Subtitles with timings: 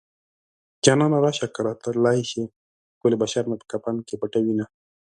[0.85, 2.43] جانانه راشه که راتلی شې
[2.95, 4.65] ښکلی بشر مې په کفن کې پټوينه